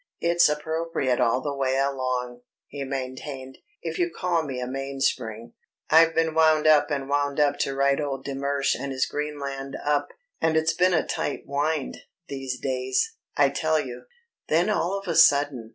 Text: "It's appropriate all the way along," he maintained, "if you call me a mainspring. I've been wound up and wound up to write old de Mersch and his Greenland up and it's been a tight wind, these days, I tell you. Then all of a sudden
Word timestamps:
"It's 0.19 0.49
appropriate 0.49 1.19
all 1.21 1.41
the 1.41 1.53
way 1.53 1.77
along," 1.77 2.41
he 2.65 2.83
maintained, 2.83 3.59
"if 3.83 3.99
you 3.99 4.09
call 4.09 4.41
me 4.41 4.59
a 4.59 4.65
mainspring. 4.65 5.53
I've 5.91 6.15
been 6.15 6.33
wound 6.33 6.65
up 6.65 6.89
and 6.89 7.07
wound 7.07 7.39
up 7.39 7.59
to 7.59 7.75
write 7.75 8.01
old 8.01 8.25
de 8.25 8.33
Mersch 8.33 8.73
and 8.73 8.91
his 8.91 9.05
Greenland 9.05 9.77
up 9.85 10.07
and 10.41 10.57
it's 10.57 10.73
been 10.73 10.95
a 10.95 11.05
tight 11.05 11.43
wind, 11.45 11.97
these 12.29 12.59
days, 12.59 13.13
I 13.37 13.49
tell 13.49 13.79
you. 13.79 14.05
Then 14.47 14.71
all 14.71 14.97
of 14.97 15.07
a 15.07 15.13
sudden 15.13 15.69